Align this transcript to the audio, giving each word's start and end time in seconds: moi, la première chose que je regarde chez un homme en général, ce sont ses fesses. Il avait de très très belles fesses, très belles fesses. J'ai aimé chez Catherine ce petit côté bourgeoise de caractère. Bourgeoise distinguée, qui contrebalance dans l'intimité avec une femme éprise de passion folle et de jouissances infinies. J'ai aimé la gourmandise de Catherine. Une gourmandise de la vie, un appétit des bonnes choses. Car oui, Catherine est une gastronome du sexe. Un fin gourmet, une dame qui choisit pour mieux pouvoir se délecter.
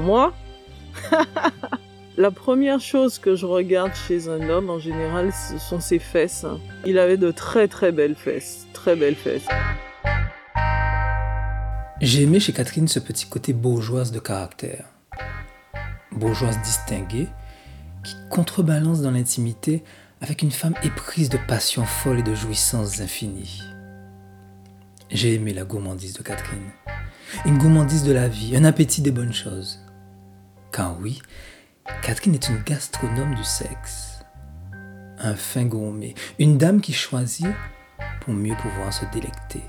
moi, 0.00 0.32
la 2.16 2.30
première 2.30 2.80
chose 2.80 3.18
que 3.18 3.36
je 3.36 3.46
regarde 3.46 3.92
chez 3.94 4.28
un 4.28 4.48
homme 4.48 4.70
en 4.70 4.78
général, 4.78 5.32
ce 5.32 5.58
sont 5.58 5.80
ses 5.80 5.98
fesses. 5.98 6.46
Il 6.86 6.98
avait 6.98 7.16
de 7.16 7.30
très 7.30 7.68
très 7.68 7.92
belles 7.92 8.14
fesses, 8.14 8.66
très 8.72 8.96
belles 8.96 9.16
fesses. 9.16 9.46
J'ai 12.00 12.22
aimé 12.22 12.40
chez 12.40 12.52
Catherine 12.52 12.88
ce 12.88 12.98
petit 12.98 13.26
côté 13.26 13.52
bourgeoise 13.52 14.10
de 14.12 14.18
caractère. 14.18 14.86
Bourgeoise 16.10 16.60
distinguée, 16.62 17.28
qui 18.02 18.16
contrebalance 18.28 19.02
dans 19.02 19.12
l'intimité 19.12 19.84
avec 20.20 20.42
une 20.42 20.50
femme 20.50 20.74
éprise 20.82 21.28
de 21.28 21.38
passion 21.48 21.84
folle 21.84 22.20
et 22.20 22.22
de 22.22 22.34
jouissances 22.34 23.00
infinies. 23.00 23.62
J'ai 25.10 25.34
aimé 25.34 25.52
la 25.52 25.64
gourmandise 25.64 26.14
de 26.14 26.22
Catherine. 26.22 26.70
Une 27.44 27.58
gourmandise 27.58 28.04
de 28.04 28.12
la 28.12 28.28
vie, 28.28 28.56
un 28.56 28.64
appétit 28.64 29.02
des 29.02 29.10
bonnes 29.10 29.32
choses. 29.32 29.80
Car 30.70 30.98
oui, 31.00 31.20
Catherine 32.02 32.34
est 32.34 32.48
une 32.48 32.62
gastronome 32.62 33.34
du 33.34 33.44
sexe. 33.44 34.20
Un 35.18 35.34
fin 35.34 35.64
gourmet, 35.64 36.14
une 36.38 36.58
dame 36.58 36.80
qui 36.80 36.92
choisit 36.92 37.46
pour 38.20 38.34
mieux 38.34 38.56
pouvoir 38.56 38.92
se 38.92 39.04
délecter. 39.12 39.62